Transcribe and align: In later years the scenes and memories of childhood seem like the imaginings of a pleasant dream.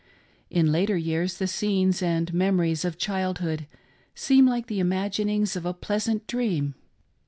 In 0.49 0.71
later 0.71 0.97
years 0.97 1.37
the 1.37 1.45
scenes 1.45 2.01
and 2.01 2.33
memories 2.33 2.83
of 2.83 2.97
childhood 2.97 3.67
seem 4.15 4.47
like 4.47 4.65
the 4.65 4.79
imaginings 4.79 5.55
of 5.55 5.63
a 5.63 5.75
pleasant 5.75 6.25
dream. 6.25 6.73